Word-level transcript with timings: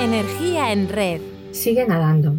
Energía 0.00 0.72
en 0.72 0.88
red. 0.88 1.20
Sigue 1.50 1.86
nadando. 1.86 2.36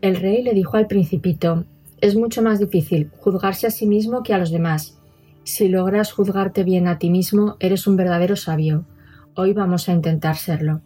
El 0.00 0.16
rey 0.16 0.42
le 0.42 0.54
dijo 0.54 0.78
al 0.78 0.86
principito, 0.86 1.66
es 2.00 2.16
mucho 2.16 2.40
más 2.40 2.60
difícil 2.60 3.10
juzgarse 3.20 3.66
a 3.66 3.70
sí 3.70 3.86
mismo 3.86 4.22
que 4.22 4.32
a 4.32 4.38
los 4.38 4.50
demás. 4.50 4.98
Si 5.44 5.68
logras 5.68 6.12
juzgarte 6.12 6.64
bien 6.64 6.88
a 6.88 6.98
ti 6.98 7.10
mismo, 7.10 7.56
eres 7.60 7.86
un 7.86 7.96
verdadero 7.96 8.36
sabio. 8.36 8.86
Hoy 9.34 9.52
vamos 9.52 9.90
a 9.90 9.92
intentar 9.92 10.36
serlo. 10.36 10.80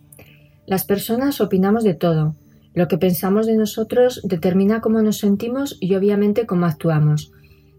Las 0.67 0.85
personas 0.85 1.41
opinamos 1.41 1.85
de 1.85 1.95
todo. 1.95 2.35
Lo 2.75 2.89
que 2.89 2.99
pensamos 2.99 3.47
de 3.47 3.57
nosotros 3.57 4.23
determina 4.25 4.81
cómo 4.81 5.03
nos 5.03 5.19
sentimos 5.19 5.79
y 5.79 5.95
obviamente 5.95 6.47
cómo 6.47 6.67
actuamos. 6.67 7.31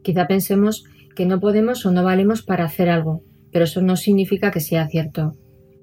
Quizá 0.01 0.27
pensemos 0.27 0.85
que 1.13 1.25
no 1.25 1.41
podemos 1.41 1.85
o 1.85 1.91
no 1.91 2.05
valemos 2.05 2.41
para 2.41 2.63
hacer 2.63 2.89
algo, 2.89 3.21
pero 3.51 3.65
eso 3.65 3.81
no 3.81 3.97
significa 3.97 4.49
que 4.49 4.61
sea 4.61 4.87
cierto. 4.87 5.33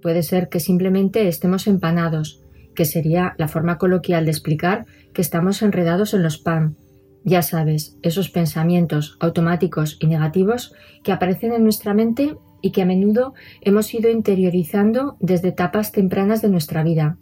Puede 0.02 0.22
ser 0.22 0.48
que 0.48 0.60
simplemente 0.60 1.28
estemos 1.28 1.66
empanados, 1.66 2.39
que 2.74 2.84
sería 2.84 3.34
la 3.38 3.48
forma 3.48 3.78
coloquial 3.78 4.24
de 4.24 4.30
explicar 4.30 4.86
que 5.12 5.22
estamos 5.22 5.62
enredados 5.62 6.14
en 6.14 6.22
los 6.22 6.38
PAM. 6.38 6.76
Ya 7.24 7.42
sabes, 7.42 7.96
esos 8.02 8.30
pensamientos 8.30 9.16
automáticos 9.20 9.98
y 10.00 10.06
negativos 10.06 10.74
que 11.02 11.12
aparecen 11.12 11.52
en 11.52 11.64
nuestra 11.64 11.92
mente 11.92 12.36
y 12.62 12.72
que 12.72 12.82
a 12.82 12.86
menudo 12.86 13.34
hemos 13.60 13.92
ido 13.92 14.10
interiorizando 14.10 15.16
desde 15.20 15.48
etapas 15.48 15.92
tempranas 15.92 16.42
de 16.42 16.48
nuestra 16.48 16.82
vida. 16.82 17.18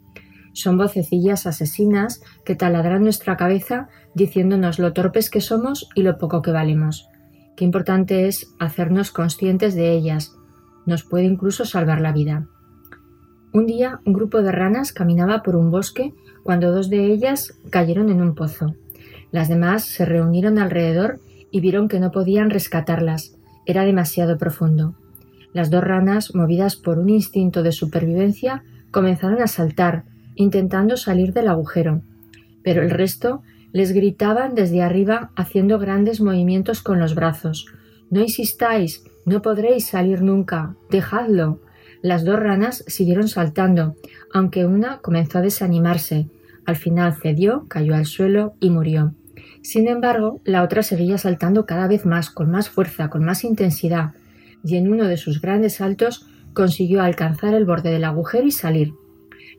Son 0.53 0.77
vocecillas 0.77 1.47
asesinas 1.47 2.23
que 2.45 2.55
taladran 2.55 3.03
nuestra 3.03 3.37
cabeza 3.37 3.89
diciéndonos 4.15 4.78
lo 4.78 4.92
torpes 4.92 5.30
que 5.30 5.41
somos 5.41 5.89
y 5.95 6.03
lo 6.03 6.19
poco 6.19 6.42
que 6.42 6.51
valemos. 6.51 7.09
Qué 7.56 7.65
importante 7.65 8.28
es 8.28 8.55
hacernos 8.59 9.11
conscientes 9.11 9.75
de 9.75 9.92
ellas. 9.92 10.37
Nos 10.87 11.05
puede 11.05 11.25
incluso 11.25 11.65
salvar 11.65 12.00
la 12.00 12.12
vida. 12.12 12.48
Un 13.52 13.66
día 13.66 14.00
un 14.04 14.12
grupo 14.12 14.42
de 14.42 14.52
ranas 14.52 14.92
caminaba 14.92 15.42
por 15.42 15.56
un 15.56 15.70
bosque 15.70 16.12
cuando 16.42 16.70
dos 16.72 16.91
de 16.91 17.06
ellas 17.06 17.54
cayeron 17.70 18.10
en 18.10 18.20
un 18.20 18.34
pozo. 18.34 18.74
Las 19.30 19.48
demás 19.48 19.84
se 19.84 20.04
reunieron 20.04 20.58
alrededor 20.58 21.20
y 21.50 21.60
vieron 21.60 21.88
que 21.88 22.00
no 22.00 22.10
podían 22.10 22.50
rescatarlas. 22.50 23.36
Era 23.66 23.84
demasiado 23.84 24.38
profundo. 24.38 24.94
Las 25.52 25.70
dos 25.70 25.82
ranas, 25.82 26.34
movidas 26.34 26.76
por 26.76 26.98
un 26.98 27.08
instinto 27.08 27.62
de 27.62 27.72
supervivencia, 27.72 28.64
comenzaron 28.91 29.42
a 29.42 29.46
saltar, 29.46 30.04
intentando 30.34 30.96
salir 30.96 31.32
del 31.32 31.48
agujero. 31.48 32.02
Pero 32.62 32.82
el 32.82 32.91
resto 32.91 33.42
les 33.72 33.92
gritaban 33.92 34.54
desde 34.54 34.82
arriba 34.82 35.30
haciendo 35.36 35.78
grandes 35.78 36.20
movimientos 36.20 36.82
con 36.82 36.98
los 36.98 37.14
brazos. 37.14 37.66
No 38.10 38.20
insistáis, 38.20 39.04
no 39.24 39.42
podréis 39.42 39.86
salir 39.86 40.22
nunca. 40.22 40.74
Dejadlo. 40.91 41.60
Las 42.02 42.24
dos 42.24 42.38
ranas 42.38 42.84
siguieron 42.86 43.28
saltando, 43.28 43.96
aunque 44.32 44.66
una 44.66 44.98
comenzó 44.98 45.38
a 45.38 45.42
desanimarse. 45.42 46.28
Al 46.64 46.77
final 46.77 47.14
cedió, 47.14 47.66
cayó 47.68 47.94
al 47.94 48.06
suelo 48.06 48.54
y 48.60 48.70
murió. 48.70 49.14
Sin 49.62 49.88
embargo, 49.88 50.41
la 50.44 50.62
otra 50.62 50.82
seguía 50.82 51.19
saltando 51.19 51.66
cada 51.66 51.88
vez 51.88 52.06
más, 52.06 52.30
con 52.30 52.50
más 52.50 52.69
fuerza, 52.69 53.10
con 53.10 53.24
más 53.24 53.44
intensidad, 53.44 54.12
y 54.64 54.76
en 54.76 54.91
uno 54.91 55.08
de 55.08 55.16
sus 55.16 55.41
grandes 55.41 55.76
saltos 55.76 56.26
consiguió 56.54 57.02
alcanzar 57.02 57.54
el 57.54 57.64
borde 57.64 57.91
del 57.91 58.04
agujero 58.04 58.46
y 58.46 58.50
salir. 58.50 58.92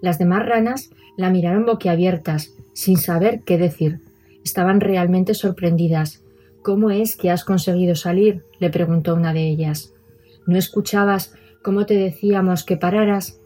Las 0.02 0.18
demás 0.18 0.46
ranas 0.46 0.90
la 1.18 1.30
miraron 1.30 1.66
boquiabiertas, 1.66 2.54
sin 2.74 2.98
saber 2.98 3.42
qué 3.46 3.58
decir. 3.58 4.00
Estaban 4.44 4.80
realmente 4.80 5.34
sorprendidas. 5.34 6.24
¿Cómo 6.62 6.92
es 6.92 7.16
que 7.16 7.30
has 7.30 7.44
conseguido 7.44 7.96
salir? 7.96 8.44
le 8.60 8.70
preguntó 8.70 9.16
una 9.16 9.34
de 9.34 9.48
ellas. 9.48 9.94
¿No 10.46 10.58
escuchabas 10.58 11.34
cómo 11.62 11.86
te 11.86 11.96
decíamos 11.96 12.64
que 12.64 12.78
pararas? 12.78 13.40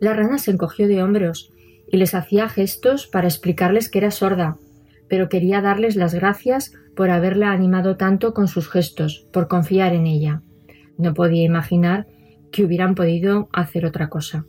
La 0.00 0.12
rana 0.12 0.38
se 0.38 0.50
encogió 0.50 0.88
de 0.88 1.02
hombros 1.02 1.52
y 1.90 1.96
les 1.96 2.14
hacía 2.14 2.48
gestos 2.48 3.06
para 3.06 3.28
explicarles 3.28 3.88
que 3.88 3.98
era 3.98 4.10
sorda, 4.10 4.58
pero 5.08 5.28
quería 5.28 5.60
darles 5.60 5.96
las 5.96 6.14
gracias 6.14 6.72
por 6.94 7.10
haberla 7.10 7.52
animado 7.52 7.96
tanto 7.96 8.34
con 8.34 8.48
sus 8.48 8.68
gestos, 8.68 9.26
por 9.32 9.48
confiar 9.48 9.94
en 9.94 10.06
ella. 10.06 10.42
No 10.96 11.14
podía 11.14 11.44
imaginar 11.44 12.06
que 12.50 12.64
hubieran 12.64 12.94
podido 12.94 13.48
hacer 13.52 13.86
otra 13.86 14.08
cosa. 14.08 14.44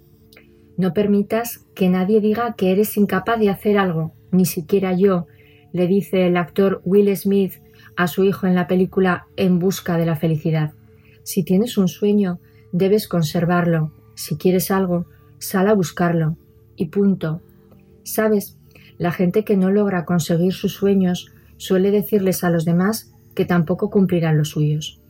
No 0.77 0.93
permitas 0.93 1.65
que 1.75 1.89
nadie 1.89 2.21
diga 2.21 2.55
que 2.55 2.71
eres 2.71 2.97
incapaz 2.97 3.39
de 3.39 3.49
hacer 3.49 3.77
algo, 3.77 4.13
ni 4.31 4.45
siquiera 4.45 4.93
yo, 4.93 5.27
le 5.71 5.87
dice 5.87 6.27
el 6.27 6.37
actor 6.37 6.81
Will 6.83 7.15
Smith 7.15 7.53
a 7.95 8.07
su 8.07 8.23
hijo 8.23 8.47
en 8.47 8.55
la 8.55 8.67
película 8.67 9.27
En 9.35 9.59
busca 9.59 9.97
de 9.97 10.05
la 10.05 10.15
felicidad. 10.15 10.73
Si 11.29 11.43
tienes 11.43 11.77
un 11.77 11.87
sueño, 11.87 12.39
debes 12.71 13.07
conservarlo. 13.07 13.91
Si 14.15 14.35
quieres 14.35 14.71
algo, 14.71 15.05
sal 15.37 15.67
a 15.67 15.75
buscarlo. 15.75 16.37
Y 16.75 16.87
punto. 16.87 17.43
Sabes, 18.01 18.57
la 18.97 19.11
gente 19.11 19.43
que 19.43 19.55
no 19.55 19.69
logra 19.69 20.05
conseguir 20.05 20.53
sus 20.53 20.73
sueños 20.73 21.31
suele 21.57 21.91
decirles 21.91 22.43
a 22.43 22.49
los 22.49 22.65
demás 22.65 23.13
que 23.35 23.45
tampoco 23.45 23.91
cumplirán 23.91 24.39
los 24.39 24.49
suyos. 24.49 25.01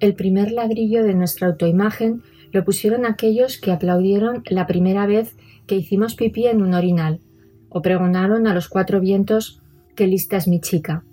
El 0.00 0.14
primer 0.14 0.52
ladrillo 0.52 1.04
de 1.04 1.12
nuestra 1.12 1.48
autoimagen 1.48 2.22
lo 2.50 2.64
pusieron 2.64 3.04
aquellos 3.04 3.60
que 3.60 3.72
aplaudieron 3.72 4.42
la 4.48 4.66
primera 4.66 5.04
vez 5.04 5.36
que 5.66 5.76
hicimos 5.76 6.14
pipí 6.14 6.46
en 6.46 6.62
un 6.62 6.72
orinal, 6.72 7.20
o 7.68 7.82
pregonaron 7.82 8.46
a 8.46 8.54
los 8.54 8.70
cuatro 8.70 9.00
vientos 9.00 9.60
que 9.96 10.06
lista 10.06 10.38
es 10.38 10.48
mi 10.48 10.62
chica. 10.62 11.04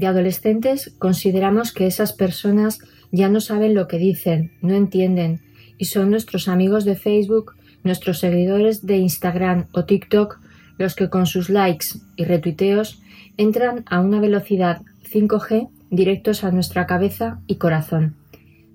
De 0.00 0.06
adolescentes 0.06 0.94
consideramos 0.98 1.74
que 1.74 1.86
esas 1.86 2.14
personas 2.14 2.78
ya 3.12 3.28
no 3.28 3.42
saben 3.42 3.74
lo 3.74 3.86
que 3.86 3.98
dicen, 3.98 4.50
no 4.62 4.72
entienden, 4.72 5.42
y 5.76 5.84
son 5.84 6.08
nuestros 6.08 6.48
amigos 6.48 6.86
de 6.86 6.96
Facebook, 6.96 7.54
nuestros 7.84 8.18
seguidores 8.18 8.86
de 8.86 8.96
Instagram 8.96 9.66
o 9.72 9.84
TikTok 9.84 10.40
los 10.78 10.94
que 10.94 11.10
con 11.10 11.26
sus 11.26 11.50
likes 11.50 11.88
y 12.16 12.24
retuiteos 12.24 13.02
entran 13.36 13.84
a 13.90 14.00
una 14.00 14.20
velocidad 14.20 14.80
5G 15.04 15.68
directos 15.90 16.44
a 16.44 16.50
nuestra 16.50 16.86
cabeza 16.86 17.42
y 17.46 17.56
corazón. 17.56 18.16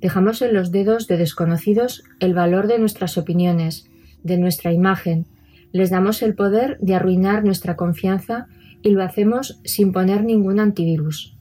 Dejamos 0.01 0.43
en 0.43 0.53
los 0.53 0.71
dedos 0.71 1.07
de 1.07 1.17
desconocidos 1.17 2.03
el 2.19 2.35
valor 2.35 2.67
de 2.67 2.77
nuestras 2.77 3.17
opiniones, 3.17 3.89
de 4.21 4.37
nuestra 4.37 4.73
imagen, 4.73 5.25
les 5.75 5.89
damos 5.89 6.21
el 6.21 6.35
poder 6.35 6.77
de 6.79 6.95
arruinar 6.95 7.43
nuestra 7.43 7.75
confianza 7.75 8.47
y 8.81 8.91
lo 8.91 9.03
hacemos 9.03 9.59
sin 9.65 9.91
poner 9.91 10.23
ningún 10.23 10.61
antivirus. 10.61 11.35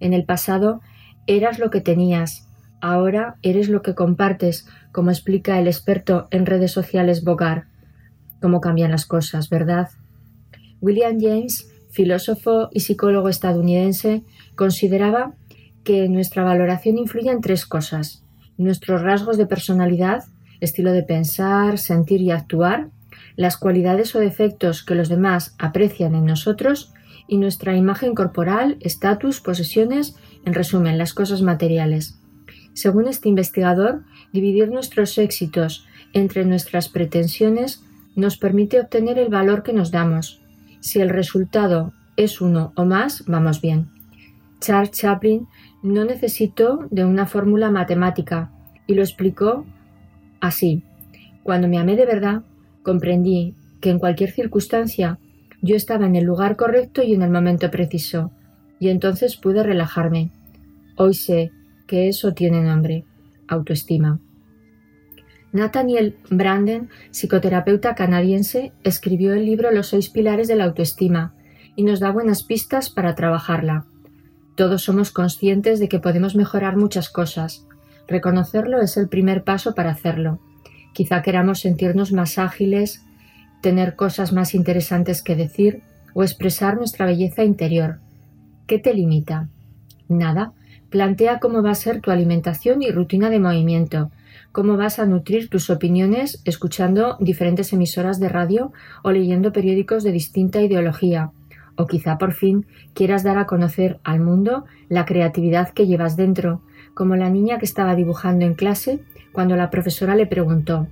En 0.00 0.12
el 0.12 0.24
pasado 0.24 0.80
eras 1.28 1.60
lo 1.60 1.70
que 1.70 1.80
tenías, 1.80 2.48
ahora 2.80 3.36
eres 3.42 3.68
lo 3.68 3.82
que 3.82 3.94
compartes, 3.94 4.66
como 4.90 5.12
explica 5.12 5.60
el 5.60 5.68
experto 5.68 6.26
en 6.32 6.46
redes 6.46 6.72
sociales 6.72 7.22
Bogar. 7.22 7.66
Cómo 8.42 8.60
cambian 8.60 8.90
las 8.90 9.06
cosas, 9.06 9.50
¿verdad? 9.50 9.90
William 10.80 11.20
James, 11.20 11.72
filósofo 11.88 12.70
y 12.72 12.80
psicólogo 12.80 13.28
estadounidense, 13.28 14.24
consideraba 14.56 15.34
que 15.84 16.08
nuestra 16.08 16.42
valoración 16.42 16.98
influye 16.98 17.30
en 17.30 17.40
tres 17.40 17.64
cosas. 17.64 18.24
Nuestros 18.58 19.02
rasgos 19.02 19.38
de 19.38 19.46
personalidad, 19.46 20.24
estilo 20.60 20.90
de 20.90 21.04
pensar, 21.04 21.78
sentir 21.78 22.20
y 22.20 22.32
actuar, 22.32 22.88
las 23.36 23.56
cualidades 23.56 24.14
o 24.14 24.18
defectos 24.18 24.82
que 24.82 24.94
los 24.94 25.08
demás 25.08 25.54
aprecian 25.58 26.14
en 26.14 26.24
nosotros 26.24 26.92
y 27.28 27.38
nuestra 27.38 27.76
imagen 27.76 28.14
corporal, 28.14 28.76
estatus, 28.80 29.40
posesiones, 29.40 30.16
en 30.44 30.54
resumen, 30.54 30.98
las 30.98 31.12
cosas 31.12 31.42
materiales. 31.42 32.20
Según 32.72 33.08
este 33.08 33.28
investigador, 33.28 34.04
dividir 34.32 34.70
nuestros 34.70 35.16
éxitos 35.18 35.86
entre 36.12 36.44
nuestras 36.44 36.88
pretensiones 36.88 37.82
nos 38.14 38.38
permite 38.38 38.80
obtener 38.80 39.18
el 39.18 39.28
valor 39.28 39.62
que 39.62 39.72
nos 39.72 39.90
damos, 39.90 40.40
si 40.80 41.00
el 41.00 41.10
resultado 41.10 41.92
es 42.16 42.40
uno 42.40 42.72
o 42.76 42.84
más, 42.84 43.24
vamos 43.26 43.60
bien. 43.60 43.90
Charles 44.60 44.92
Chaplin 44.92 45.46
no 45.82 46.04
necesitó 46.04 46.86
de 46.90 47.04
una 47.04 47.26
fórmula 47.26 47.70
matemática 47.70 48.50
y 48.86 48.94
lo 48.94 49.02
explicó 49.02 49.66
así. 50.40 50.82
Cuando 51.42 51.68
me 51.68 51.78
amé 51.78 51.96
de 51.96 52.06
verdad, 52.06 52.42
comprendí 52.86 53.56
que 53.80 53.90
en 53.90 53.98
cualquier 53.98 54.30
circunstancia 54.30 55.18
yo 55.60 55.74
estaba 55.74 56.06
en 56.06 56.14
el 56.14 56.22
lugar 56.24 56.54
correcto 56.54 57.02
y 57.02 57.14
en 57.14 57.22
el 57.22 57.30
momento 57.30 57.68
preciso, 57.68 58.30
y 58.78 58.90
entonces 58.90 59.36
pude 59.36 59.64
relajarme. 59.64 60.30
Hoy 60.96 61.14
sé 61.14 61.50
que 61.88 62.08
eso 62.08 62.32
tiene 62.32 62.62
nombre, 62.62 63.04
autoestima. 63.48 64.20
Nathaniel 65.50 66.16
Branden, 66.30 66.88
psicoterapeuta 67.10 67.96
canadiense, 67.96 68.72
escribió 68.84 69.34
el 69.34 69.44
libro 69.46 69.72
Los 69.72 69.88
seis 69.88 70.08
pilares 70.08 70.46
de 70.46 70.54
la 70.54 70.66
autoestima 70.66 71.34
y 71.74 71.82
nos 71.82 71.98
da 71.98 72.12
buenas 72.12 72.44
pistas 72.44 72.88
para 72.88 73.16
trabajarla. 73.16 73.84
Todos 74.54 74.82
somos 74.82 75.10
conscientes 75.10 75.80
de 75.80 75.88
que 75.88 75.98
podemos 75.98 76.36
mejorar 76.36 76.76
muchas 76.76 77.10
cosas. 77.10 77.66
Reconocerlo 78.06 78.80
es 78.80 78.96
el 78.96 79.08
primer 79.08 79.42
paso 79.42 79.74
para 79.74 79.90
hacerlo. 79.90 80.38
Quizá 80.96 81.20
queramos 81.20 81.60
sentirnos 81.60 82.10
más 82.12 82.38
ágiles, 82.38 83.04
tener 83.60 83.96
cosas 83.96 84.32
más 84.32 84.54
interesantes 84.54 85.22
que 85.22 85.36
decir 85.36 85.82
o 86.14 86.22
expresar 86.22 86.78
nuestra 86.78 87.04
belleza 87.04 87.44
interior. 87.44 87.98
¿Qué 88.66 88.78
te 88.78 88.94
limita? 88.94 89.48
Nada, 90.08 90.54
Plantea 90.90 91.40
cómo 91.40 91.62
va 91.62 91.72
a 91.72 91.74
ser 91.74 92.00
tu 92.00 92.10
alimentación 92.10 92.80
y 92.80 92.90
rutina 92.90 93.28
de 93.28 93.40
movimiento, 93.40 94.10
cómo 94.52 94.76
vas 94.76 94.98
a 94.98 95.04
nutrir 95.04 95.50
tus 95.50 95.68
opiniones 95.68 96.40
escuchando 96.44 97.16
diferentes 97.18 97.72
emisoras 97.72 98.20
de 98.20 98.28
radio 98.28 98.72
o 99.02 99.10
leyendo 99.10 99.52
periódicos 99.52 100.04
de 100.04 100.12
distinta 100.12 100.62
ideología, 100.62 101.32
o 101.74 101.86
quizá 101.86 102.18
por 102.18 102.32
fin 102.32 102.66
quieras 102.94 103.24
dar 103.24 103.36
a 103.36 103.46
conocer 103.46 103.98
al 104.04 104.20
mundo 104.20 104.64
la 104.88 105.04
creatividad 105.04 105.70
que 105.70 105.86
llevas 105.86 106.16
dentro, 106.16 106.62
como 106.94 107.16
la 107.16 107.30
niña 107.30 107.58
que 107.58 107.66
estaba 107.66 107.96
dibujando 107.96 108.46
en 108.46 108.54
clase 108.54 109.00
cuando 109.36 109.54
la 109.54 109.68
profesora 109.68 110.16
le 110.16 110.24
preguntó 110.24 110.88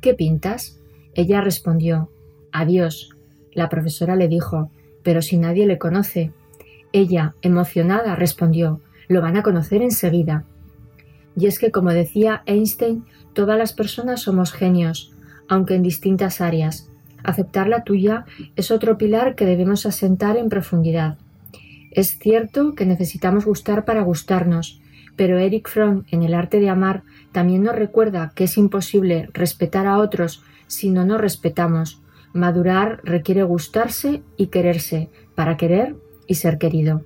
¿Qué 0.00 0.14
pintas? 0.14 0.80
Ella 1.14 1.40
respondió 1.40 2.10
Adiós. 2.50 3.10
La 3.52 3.68
profesora 3.68 4.16
le 4.16 4.26
dijo 4.26 4.72
Pero 5.04 5.22
si 5.22 5.38
nadie 5.38 5.64
le 5.64 5.78
conoce. 5.78 6.32
Ella, 6.92 7.36
emocionada, 7.40 8.16
respondió 8.16 8.80
Lo 9.06 9.22
van 9.22 9.36
a 9.36 9.44
conocer 9.44 9.80
enseguida. 9.80 10.44
Y 11.36 11.46
es 11.46 11.60
que, 11.60 11.70
como 11.70 11.92
decía 11.92 12.42
Einstein, 12.46 13.04
todas 13.32 13.56
las 13.56 13.72
personas 13.72 14.22
somos 14.22 14.52
genios, 14.52 15.14
aunque 15.48 15.76
en 15.76 15.84
distintas 15.84 16.40
áreas. 16.40 16.90
Aceptar 17.22 17.68
la 17.68 17.84
tuya 17.84 18.24
es 18.56 18.72
otro 18.72 18.98
pilar 18.98 19.36
que 19.36 19.46
debemos 19.46 19.86
asentar 19.86 20.36
en 20.36 20.48
profundidad. 20.48 21.18
Es 21.92 22.18
cierto 22.18 22.74
que 22.74 22.86
necesitamos 22.86 23.44
gustar 23.44 23.84
para 23.84 24.02
gustarnos, 24.02 24.80
pero 25.16 25.38
Eric 25.38 25.68
Fromm 25.68 26.04
en 26.10 26.22
El 26.22 26.34
arte 26.34 26.60
de 26.60 26.70
amar 26.70 27.02
también 27.32 27.62
nos 27.62 27.76
recuerda 27.76 28.32
que 28.34 28.44
es 28.44 28.56
imposible 28.56 29.28
respetar 29.32 29.86
a 29.86 29.98
otros 29.98 30.42
si 30.66 30.90
no 30.90 31.04
nos 31.04 31.20
respetamos. 31.20 32.00
Madurar 32.32 33.00
requiere 33.04 33.42
gustarse 33.42 34.22
y 34.36 34.48
quererse 34.48 35.08
para 35.34 35.56
querer 35.56 35.96
y 36.26 36.34
ser 36.34 36.58
querido. 36.58 37.02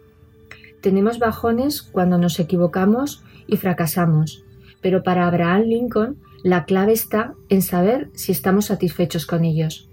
Tenemos 0.81 1.19
bajones 1.19 1.83
cuando 1.83 2.19
nos 2.19 2.39
equivocamos 2.39 3.23
y 3.47 3.57
fracasamos, 3.57 4.45
pero 4.81 5.03
para 5.03 5.27
Abraham 5.27 5.63
Lincoln 5.63 6.17
la 6.43 6.65
clave 6.65 6.93
está 6.93 7.35
en 7.49 7.63
saber 7.63 8.11
si 8.15 8.33
estamos 8.33 8.67
satisfechos 8.67 9.27
con 9.27 9.45
ellos. 9.45 9.89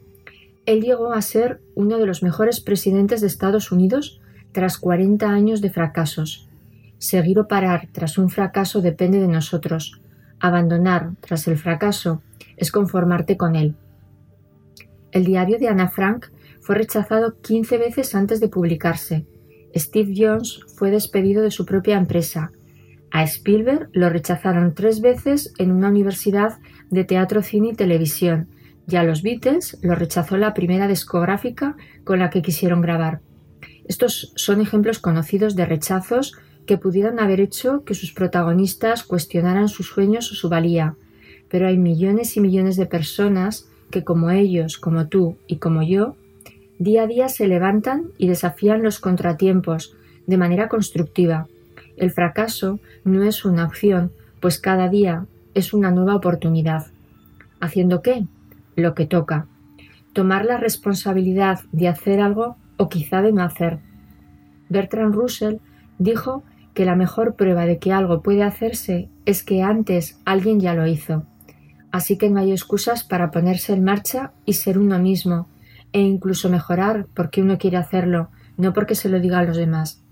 Él 0.66 0.82
llegó 0.82 1.14
a 1.14 1.22
ser 1.22 1.60
uno 1.74 1.98
de 1.98 2.06
los 2.06 2.24
mejores 2.24 2.60
presidentes 2.60 3.22
de 3.22 3.28
Estados 3.28 3.72
Unidos 3.72 4.22
tras 4.52 4.78
40 4.78 5.28
años 5.28 5.62
de 5.62 5.70
fracasos. 5.70 6.45
Seguir 7.06 7.38
o 7.38 7.48
parar 7.48 7.88
tras 7.92 8.18
un 8.18 8.32
fracaso 8.32 8.82
depende 8.82 9.20
de 9.20 9.28
nosotros. 9.28 10.02
Abandonar 10.40 11.12
tras 11.20 11.48
el 11.48 11.56
fracaso 11.56 12.24
es 12.58 12.72
conformarte 12.72 13.38
con 13.38 13.56
él. 13.56 13.76
El 15.12 15.24
diario 15.24 15.60
de 15.60 15.68
Ana 15.68 15.88
Frank 15.88 16.26
fue 16.62 16.74
rechazado 16.74 17.40
15 17.42 17.78
veces 17.78 18.16
antes 18.16 18.40
de 18.40 18.50
publicarse. 18.50 19.28
Steve 19.76 20.16
Jones 20.18 20.62
fue 20.78 20.90
despedido 20.90 21.44
de 21.44 21.52
su 21.52 21.64
propia 21.64 21.96
empresa. 21.96 22.52
A 23.12 23.22
Spielberg 23.22 23.90
lo 23.94 24.10
rechazaron 24.10 24.74
tres 24.74 25.00
veces 25.00 25.54
en 25.60 25.72
una 25.72 25.90
universidad 25.90 26.58
de 26.90 27.04
teatro, 27.04 27.44
cine 27.44 27.70
y 27.74 27.76
televisión, 27.76 28.48
y 28.88 28.96
a 28.96 29.04
los 29.04 29.22
Beatles 29.22 29.78
lo 29.84 29.94
rechazó 29.94 30.38
la 30.38 30.56
primera 30.56 30.88
discográfica 30.88 31.76
con 32.04 32.18
la 32.18 32.32
que 32.32 32.42
quisieron 32.42 32.82
grabar. 32.82 33.22
Estos 33.88 34.34
son 34.36 34.60
ejemplos 34.60 34.98
conocidos 34.98 35.56
de 35.56 35.68
rechazos 35.68 36.34
que 36.66 36.78
pudieran 36.78 37.20
haber 37.20 37.40
hecho 37.40 37.84
que 37.84 37.94
sus 37.94 38.12
protagonistas 38.12 39.04
cuestionaran 39.04 39.70
sus 39.70 39.88
sueños 39.88 40.32
o 40.32 40.36
su 40.36 40.50
valía, 40.50 40.96
pero 41.50 41.68
hay 41.68 41.78
millones 41.78 42.36
y 42.38 42.42
millones 42.42 42.76
de 42.76 42.86
personas 42.86 43.70
que 43.92 44.04
como 44.04 44.32
ellos, 44.32 44.78
como 44.78 45.08
tú 45.08 45.38
y 45.48 45.58
como 45.58 45.84
yo, 45.84 46.16
día 46.80 47.04
a 47.04 47.08
día 47.08 47.30
se 47.30 47.48
levantan 47.48 48.08
y 48.18 48.28
desafían 48.28 48.84
los 48.84 49.00
contratiempos 49.00 49.96
de 50.28 50.38
manera 50.38 50.68
constructiva. 50.68 51.48
El 51.98 52.12
fracaso 52.12 52.80
no 53.04 53.24
es 53.24 53.46
una 53.46 53.66
opción, 53.66 54.12
pues 54.40 54.60
cada 54.60 54.90
día 54.90 55.28
es 55.54 55.74
una 55.74 55.92
nueva 55.92 56.16
oportunidad. 56.16 56.88
¿Haciendo 57.60 58.02
qué? 58.02 58.26
Lo 58.76 58.94
que 58.94 59.06
toca. 59.06 59.48
Tomar 60.14 60.46
la 60.46 60.58
responsabilidad 60.58 61.62
de 61.72 61.88
hacer 61.88 62.20
algo 62.20 62.58
o 62.78 62.90
quizá 62.90 63.22
de 63.22 63.32
no 63.32 63.44
hacer. 63.44 63.80
Bertrand 64.70 65.14
Russell 65.14 65.58
dijo 65.98 66.44
que 66.76 66.86
la 66.86 66.96
mejor 66.96 67.36
prueba 67.36 67.66
de 67.66 67.80
que 67.80 67.92
algo 67.92 68.22
puede 68.22 68.44
hacerse 68.44 69.10
es 69.26 69.44
que 69.44 69.64
antes 69.64 70.20
alguien 70.26 70.60
ya 70.60 70.76
lo 70.76 70.86
hizo. 70.86 71.26
Así 71.92 72.18
que 72.18 72.30
no 72.30 72.42
hay 72.42 72.52
excusas 72.52 73.04
para 73.06 73.32
ponerse 73.32 73.74
en 73.74 73.84
marcha 73.84 74.34
y 74.46 74.54
ser 74.54 74.78
uno 74.78 75.00
mismo, 75.00 75.48
e 75.94 76.02
incluso 76.02 76.50
mejorar 76.50 77.08
porque 77.16 77.42
uno 77.42 77.58
quiere 77.58 77.78
hacerlo, 77.78 78.30
no 78.58 78.74
porque 78.74 78.96
se 78.96 79.08
lo 79.08 79.22
diga 79.22 79.40
a 79.40 79.46
los 79.46 79.56
demás. 79.56 80.04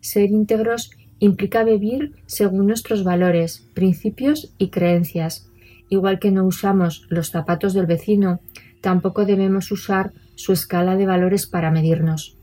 Ser 0.00 0.30
íntegros 0.30 0.92
implica 1.18 1.64
vivir 1.64 2.14
según 2.26 2.68
nuestros 2.68 3.02
valores, 3.02 3.68
principios 3.74 4.54
y 4.56 4.68
creencias. 4.70 5.50
Igual 5.88 6.20
que 6.20 6.30
no 6.30 6.44
usamos 6.44 7.06
los 7.08 7.30
zapatos 7.30 7.74
del 7.74 7.86
vecino, 7.86 8.40
tampoco 8.80 9.24
debemos 9.24 9.72
usar 9.72 10.12
su 10.36 10.52
escala 10.52 10.94
de 10.94 11.06
valores 11.06 11.46
para 11.46 11.72
medirnos. 11.72 12.38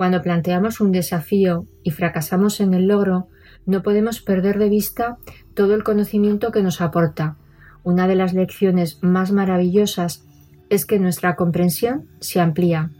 Cuando 0.00 0.22
planteamos 0.22 0.80
un 0.80 0.92
desafío 0.92 1.66
y 1.82 1.90
fracasamos 1.90 2.60
en 2.60 2.72
el 2.72 2.86
logro, 2.86 3.28
no 3.66 3.82
podemos 3.82 4.22
perder 4.22 4.58
de 4.58 4.70
vista 4.70 5.18
todo 5.52 5.74
el 5.74 5.84
conocimiento 5.84 6.52
que 6.52 6.62
nos 6.62 6.80
aporta. 6.80 7.36
Una 7.82 8.08
de 8.08 8.14
las 8.14 8.32
lecciones 8.32 8.98
más 9.02 9.30
maravillosas 9.30 10.24
es 10.70 10.86
que 10.86 10.98
nuestra 10.98 11.36
comprensión 11.36 12.06
se 12.18 12.40
amplía. 12.40 12.90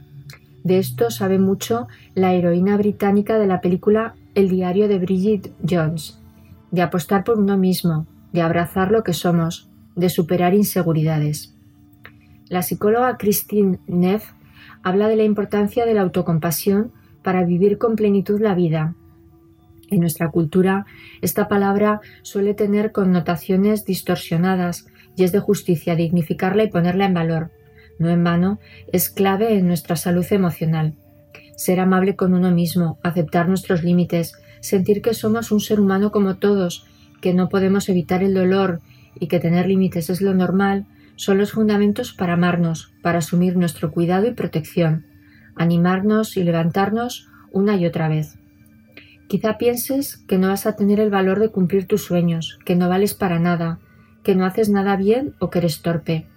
De 0.63 0.77
esto 0.77 1.09
sabe 1.09 1.39
mucho 1.39 1.87
la 2.13 2.35
heroína 2.35 2.77
británica 2.77 3.39
de 3.39 3.47
la 3.47 3.61
película 3.61 4.13
El 4.35 4.49
diario 4.49 4.87
de 4.87 4.99
Bridget 4.99 5.51
Jones, 5.67 6.19
de 6.69 6.83
apostar 6.83 7.23
por 7.23 7.39
uno 7.39 7.57
mismo, 7.57 8.05
de 8.31 8.43
abrazar 8.43 8.91
lo 8.91 9.03
que 9.03 9.13
somos, 9.13 9.71
de 9.95 10.09
superar 10.09 10.53
inseguridades. 10.53 11.55
La 12.47 12.61
psicóloga 12.61 13.17
Christine 13.17 13.79
Neff 13.87 14.33
habla 14.83 15.07
de 15.07 15.15
la 15.15 15.23
importancia 15.23 15.85
de 15.85 15.93
la 15.93 16.01
autocompasión 16.01 16.91
para 17.23 17.43
vivir 17.43 17.77
con 17.77 17.95
plenitud 17.95 18.39
la 18.41 18.55
vida. 18.55 18.95
En 19.89 19.99
nuestra 19.99 20.29
cultura, 20.29 20.85
esta 21.21 21.47
palabra 21.47 21.99
suele 22.21 22.53
tener 22.53 22.91
connotaciones 22.91 23.85
distorsionadas 23.85 24.87
y 25.15 25.23
es 25.23 25.31
de 25.31 25.39
justicia 25.39 25.95
dignificarla 25.95 26.63
y 26.63 26.69
ponerla 26.69 27.05
en 27.05 27.13
valor. 27.13 27.51
No 27.99 28.09
en 28.09 28.23
vano, 28.23 28.59
es 28.91 29.09
clave 29.09 29.57
en 29.57 29.67
nuestra 29.67 29.95
salud 29.95 30.25
emocional. 30.31 30.95
Ser 31.55 31.79
amable 31.79 32.15
con 32.15 32.33
uno 32.33 32.51
mismo, 32.51 32.97
aceptar 33.03 33.47
nuestros 33.47 33.83
límites, 33.83 34.33
sentir 34.61 35.01
que 35.01 35.13
somos 35.13 35.51
un 35.51 35.59
ser 35.59 35.79
humano 35.79 36.11
como 36.11 36.37
todos, 36.37 36.87
que 37.19 37.33
no 37.33 37.49
podemos 37.49 37.89
evitar 37.89 38.23
el 38.23 38.33
dolor 38.33 38.79
y 39.19 39.27
que 39.27 39.39
tener 39.39 39.67
límites 39.67 40.09
es 40.09 40.21
lo 40.21 40.33
normal, 40.33 40.85
son 41.15 41.37
los 41.37 41.51
fundamentos 41.51 42.13
para 42.13 42.33
amarnos, 42.33 42.93
para 43.01 43.19
asumir 43.19 43.55
nuestro 43.55 43.91
cuidado 43.91 44.27
y 44.27 44.31
protección, 44.31 45.05
animarnos 45.55 46.37
y 46.37 46.43
levantarnos 46.43 47.29
una 47.51 47.75
y 47.75 47.85
otra 47.85 48.07
vez. 48.09 48.37
Quizá 49.27 49.57
pienses 49.57 50.17
que 50.27 50.37
no 50.37 50.49
vas 50.49 50.65
a 50.65 50.75
tener 50.75 50.99
el 50.99 51.09
valor 51.09 51.39
de 51.39 51.49
cumplir 51.49 51.87
tus 51.87 52.03
sueños, 52.03 52.59
que 52.65 52.75
no 52.75 52.89
vales 52.89 53.13
para 53.13 53.39
nada, 53.39 53.79
que 54.23 54.35
no 54.35 54.45
haces 54.45 54.69
nada 54.69 54.95
bien 54.95 55.35
o 55.39 55.49
que 55.49 55.59
eres 55.59 55.81
torpe. 55.81 56.27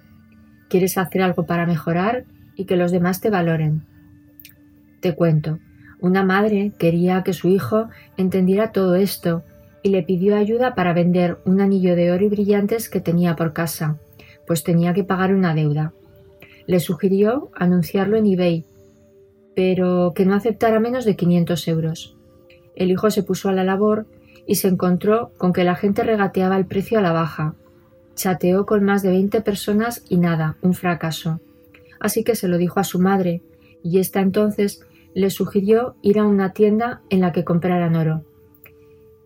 Quieres 0.69 0.97
hacer 0.99 1.23
algo 1.23 1.47
para 1.47 1.66
mejorar 1.66 2.25
y 2.54 2.66
que 2.66 2.76
los 2.76 2.93
demás 2.93 3.21
te 3.21 3.31
valoren. 3.31 3.85
Te 5.00 5.14
cuento, 5.14 5.59
una 6.00 6.25
madre 6.25 6.73
quería 6.78 7.23
que 7.23 7.33
su 7.33 7.49
hijo 7.49 7.88
entendiera 8.16 8.73
todo 8.73 8.95
esto 8.95 9.45
y 9.83 9.90
le 9.90 10.02
pidió 10.02 10.37
ayuda 10.37 10.75
para 10.75 10.93
vender 10.93 11.38
un 11.45 11.61
anillo 11.61 11.97
de 11.97 12.12
oro 12.12 12.25
y 12.25 12.28
brillantes 12.28 12.88
que 12.88 13.00
tenía 13.00 13.37
por 13.37 13.52
casa 13.52 13.99
pues 14.46 14.62
tenía 14.62 14.94
que 14.94 15.04
pagar 15.04 15.34
una 15.34 15.54
deuda. 15.54 15.92
Le 16.66 16.80
sugirió 16.80 17.50
anunciarlo 17.54 18.16
en 18.16 18.26
eBay, 18.26 18.64
pero 19.54 20.12
que 20.14 20.26
no 20.26 20.34
aceptara 20.34 20.80
menos 20.80 21.04
de 21.04 21.16
500 21.16 21.68
euros. 21.68 22.16
El 22.74 22.90
hijo 22.90 23.10
se 23.10 23.22
puso 23.22 23.48
a 23.48 23.52
la 23.52 23.64
labor 23.64 24.06
y 24.46 24.56
se 24.56 24.68
encontró 24.68 25.32
con 25.38 25.52
que 25.52 25.64
la 25.64 25.74
gente 25.74 26.02
regateaba 26.02 26.56
el 26.56 26.66
precio 26.66 26.98
a 26.98 27.02
la 27.02 27.12
baja. 27.12 27.54
Chateó 28.14 28.66
con 28.66 28.84
más 28.84 29.02
de 29.02 29.10
20 29.10 29.40
personas 29.40 30.04
y 30.08 30.18
nada, 30.18 30.56
un 30.62 30.74
fracaso. 30.74 31.40
Así 32.00 32.24
que 32.24 32.36
se 32.36 32.48
lo 32.48 32.58
dijo 32.58 32.80
a 32.80 32.84
su 32.84 32.98
madre, 32.98 33.42
y 33.82 33.98
ésta 33.98 34.20
entonces 34.20 34.84
le 35.14 35.30
sugirió 35.30 35.96
ir 36.02 36.18
a 36.18 36.26
una 36.26 36.52
tienda 36.52 37.02
en 37.10 37.20
la 37.20 37.32
que 37.32 37.44
compraran 37.44 37.94
oro. 37.94 38.24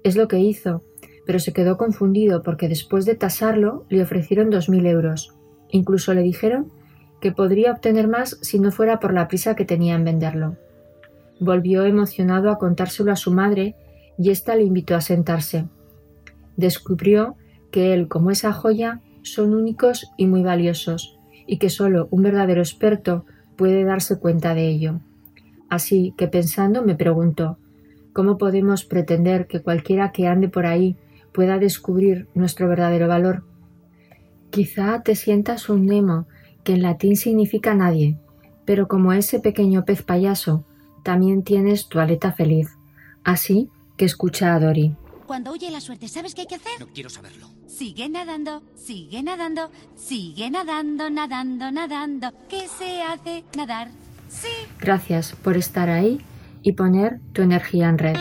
Es 0.05 0.17
lo 0.17 0.29
que 0.29 0.39
hizo, 0.39 0.83
pero 1.29 1.41
se 1.41 1.53
quedó 1.53 1.77
confundido 1.77 2.43
porque 2.43 2.69
después 2.69 3.05
de 3.05 3.15
tasarlo 3.15 3.85
le 3.91 4.01
ofrecieron 4.01 4.49
dos 4.49 4.71
mil 4.71 4.87
euros. 4.87 5.35
Incluso 5.69 6.15
le 6.15 6.23
dijeron 6.23 6.73
que 7.21 7.33
podría 7.33 7.71
obtener 7.71 8.09
más 8.09 8.39
si 8.41 8.59
no 8.59 8.73
fuera 8.73 8.99
por 8.99 9.13
la 9.13 9.29
prisa 9.29 9.55
que 9.55 9.67
tenía 9.67 9.95
en 9.95 10.05
venderlo. 10.05 10.57
Volvió 11.39 11.85
emocionado 11.85 12.51
a 12.51 12.57
contárselo 12.57 13.13
a 13.13 13.17
su 13.17 13.31
madre 13.31 13.75
y 14.17 14.31
ésta 14.31 14.57
le 14.57 14.63
invitó 14.63 14.95
a 14.95 15.03
sentarse. 15.03 15.67
Descubrió 16.57 17.37
que 17.71 17.93
él, 17.93 18.09
como 18.09 18.31
esa 18.31 18.55
joya, 18.55 19.03
son 19.21 19.53
únicos 19.53 20.11
y 20.17 20.27
muy 20.27 20.43
valiosos, 20.43 21.19
y 21.47 21.59
que 21.59 21.69
solo 21.69 22.09
un 22.11 22.23
verdadero 22.23 22.63
experto 22.63 23.27
puede 23.55 23.85
darse 23.85 24.19
cuenta 24.19 24.55
de 24.55 24.67
ello. 24.67 25.01
Así 25.69 26.15
que 26.17 26.27
pensando 26.27 26.83
me 26.83 26.95
preguntó 26.95 27.59
¿Cómo 28.15 28.39
podemos 28.39 28.87
pretender 28.87 29.47
que 29.47 29.61
cualquiera 29.61 30.11
que 30.11 30.27
ande 30.27 30.49
por 30.49 30.65
ahí 30.65 30.97
pueda 31.33 31.59
descubrir 31.59 32.29
nuestro 32.35 32.69
verdadero 32.69 33.09
valor? 33.09 33.45
Quizá 34.51 35.03
te 35.03 35.15
sientas 35.15 35.69
un 35.69 35.87
Nemo, 35.87 36.27
que 36.65 36.75
en 36.75 36.83
latín 36.83 37.17
significa 37.17 37.75
nadie, 37.75 38.19
pero 38.65 38.89
como 38.89 39.13
ese 39.13 39.41
pequeño 39.41 39.85
pez 39.85 40.03
payaso, 40.03 40.65
también 41.03 41.43
tienes 41.43 41.89
tu 41.89 42.01
aleta 42.01 42.33
feliz. 42.33 42.69
Así 43.25 43.71
que 43.97 44.05
escucha 44.05 44.55
a 44.55 44.61
Dory. 44.61 44.95
Cuando 45.27 45.53
huye 45.53 45.71
la 45.71 45.81
suerte, 45.81 46.09
¿sabes 46.09 46.35
qué 46.35 46.43
hay 46.43 46.47
que 46.47 46.55
hacer? 46.55 46.81
No 46.81 46.87
quiero 46.89 47.11
saberlo. 47.11 47.49
Sigue 47.67 48.09
nadando, 48.09 48.63
sigue 48.75 49.23
nadando, 49.23 49.71
sigue 49.95 50.51
nadando, 50.51 51.11
nadando, 51.11 51.71
nadando. 51.71 52.33
¿Qué 52.49 52.67
se 52.67 53.03
hace? 53.03 53.45
Nadar. 53.57 53.89
Sí. 54.29 54.49
Gracias 54.81 55.33
por 55.33 55.57
estar 55.57 55.91
ahí 55.91 56.21
y 56.63 56.73
poner 56.73 57.21
tu 57.33 57.43
energía 57.43 57.89
en 57.89 57.99
red. 57.99 58.17